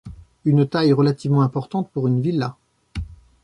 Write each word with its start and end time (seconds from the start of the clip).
Une 0.45 0.67
taille 0.67 0.93
relativement 0.93 1.43
importante 1.43 1.91
pour 1.91 2.07
une 2.07 2.21
villa. 2.23 2.57